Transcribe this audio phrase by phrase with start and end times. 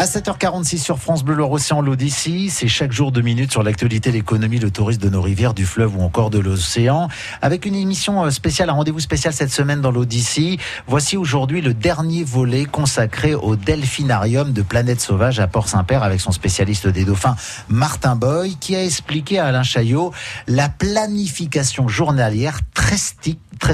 [0.00, 4.58] À 7h46 sur France Bleu Océan l'Odyssée, c'est chaque jour deux minutes sur l'actualité, l'économie,
[4.58, 7.08] le tourisme de nos rivières, du fleuve ou encore de l'océan.
[7.42, 10.56] Avec une émission euh, spéciale, un rendez-vous spécial cette semaine dans l'Odyssée.
[10.86, 16.32] Voici aujourd'hui le dernier volet consacré au delphinarium de Planète Sauvage à Port-Saint-Père avec son
[16.32, 17.36] spécialiste des dauphins
[17.68, 20.14] Martin Boy qui a expliqué à Alain Chaillot
[20.46, 22.96] la planification journalière très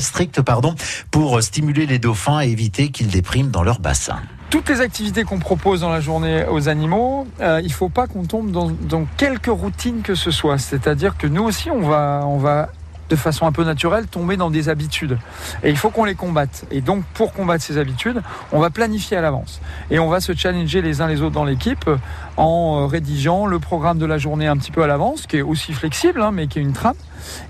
[0.01, 0.75] stricte pardon,
[1.13, 4.19] pour stimuler les dauphins et éviter qu'ils dépriment dans leur bassin
[4.57, 8.07] toutes les activités qu'on propose dans la journée aux animaux, euh, il ne faut pas
[8.07, 10.57] qu'on tombe dans, dans, quelques routines que ce soit.
[10.57, 12.71] C'est-à-dire que nous aussi, on va, on va
[13.11, 15.19] de façon un peu naturelle tomber dans des habitudes.
[15.63, 16.65] Et il faut qu'on les combatte.
[16.71, 19.61] Et donc pour combattre ces habitudes, on va planifier à l'avance.
[19.91, 21.91] Et on va se challenger les uns les autres dans l'équipe
[22.39, 25.43] en euh, rédigeant le programme de la journée un petit peu à l'avance, qui est
[25.43, 26.97] aussi flexible, hein, mais qui est une trame.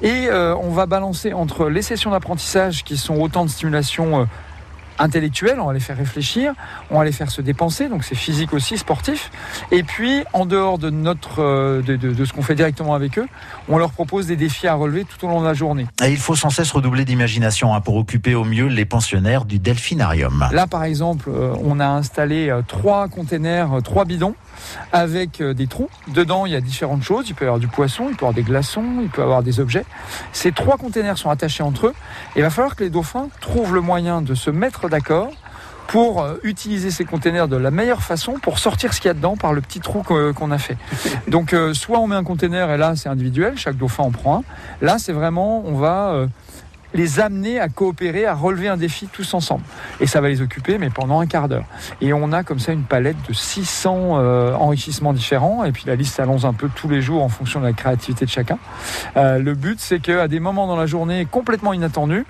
[0.03, 4.27] Et euh, on va balancer entre les sessions d'apprentissage qui sont autant de stimulation
[4.99, 6.53] intellectuels, on va les faire réfléchir,
[6.91, 9.31] on va les faire se dépenser, donc c'est physique aussi, sportif.
[9.71, 13.27] Et puis, en dehors de, notre, euh, de, ce qu'on fait directement avec eux,
[13.69, 15.87] on leur propose des défis à relever tout au long de la journée.
[16.05, 19.59] Et il faut sans cesse redoubler d'imagination hein, pour occuper au mieux les pensionnaires du
[19.59, 20.49] delphinarium.
[20.53, 24.35] Là, par exemple, euh, on a installé euh, trois containers, trois bidons
[24.93, 25.91] avec des trous.
[26.09, 27.29] Dedans, il y a différentes choses.
[27.29, 29.25] Il peut y avoir du poisson, il peut y avoir des glaçons, il peut y
[29.25, 29.85] avoir des objets.
[30.33, 31.95] Ces trois containers sont attachés entre eux.
[32.35, 35.33] Et il va falloir que les dauphins trouvent le moyen de se mettre d'accord
[35.87, 39.15] pour euh, utiliser ces containers de la meilleure façon pour sortir ce qu'il y a
[39.15, 40.77] dedans par le petit trou qu'on a fait.
[41.29, 44.39] Donc euh, soit on met un container et là c'est individuel, chaque dauphin en prend
[44.39, 44.43] un.
[44.85, 46.27] Là c'est vraiment on va
[46.97, 49.63] les amener à coopérer, à relever un défi tous ensemble.
[50.01, 51.65] Et ça va les occuper, mais pendant un quart d'heure.
[52.01, 55.65] Et on a comme ça une palette de 600 euh, enrichissements différents.
[55.65, 58.25] Et puis la liste s'allonge un peu tous les jours en fonction de la créativité
[58.25, 58.59] de chacun.
[59.17, 62.25] Euh, le but, c'est qu'à des moments dans la journée complètement inattendus,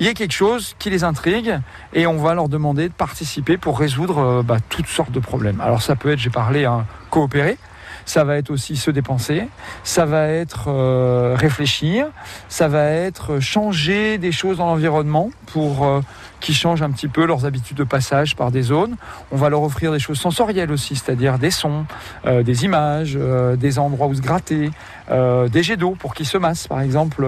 [0.00, 1.58] il y ait quelque chose qui les intrigue
[1.92, 5.60] et on va leur demander de participer pour résoudre euh, bah, toutes sortes de problèmes.
[5.60, 7.58] Alors ça peut être, j'ai parlé, hein, coopérer,
[8.04, 9.48] ça va être aussi se dépenser,
[9.82, 12.06] ça va être euh, réfléchir,
[12.48, 16.00] ça va être changer des choses dans l'environnement pour euh,
[16.40, 18.96] qu'ils changent un petit peu leurs habitudes de passage par des zones.
[19.32, 21.86] On va leur offrir des choses sensorielles aussi, c'est-à-dire des sons,
[22.26, 23.18] euh, des images,
[23.58, 24.70] des endroits où se gratter,
[25.10, 27.26] des jets d'eau pour qu'ils se massent par exemple.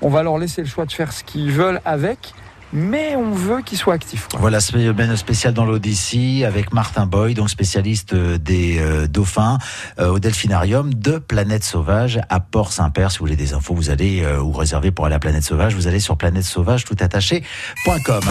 [0.00, 2.34] on va leur laisser le choix de faire ce qu'ils veulent avec
[2.72, 4.28] mais on veut qu'il soit actif.
[4.38, 4.58] Voilà,
[4.94, 9.58] ben spécial dans l'Odyssée avec Martin Boy, donc spécialiste euh, des euh, dauphins
[9.98, 13.10] euh, au delphinarium de Planète Sauvage à Port-Saint-Père.
[13.10, 15.86] Si vous voulez des infos, vous allez ou réserver pour aller à Planète Sauvage, vous
[15.86, 16.96] allez sur planète sauvage tout.